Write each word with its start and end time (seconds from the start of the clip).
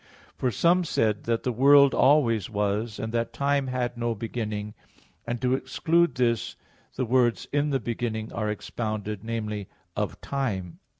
For 0.35 0.49
some 0.49 0.83
said 0.83 1.25
that 1.25 1.43
the 1.43 1.51
world 1.51 1.93
always 1.93 2.49
was, 2.49 2.97
and 2.97 3.13
that 3.13 3.33
time 3.33 3.67
had 3.67 3.95
no 3.95 4.15
beginning; 4.15 4.73
and 5.27 5.39
to 5.43 5.53
exclude 5.53 6.15
this 6.15 6.55
the 6.95 7.05
words 7.05 7.47
"In 7.53 7.69
the 7.69 7.79
beginning" 7.79 8.33
are 8.33 8.49
expounded 8.49 9.23
viz. 9.23 9.65
"of 9.95 10.19
time." 10.19 10.79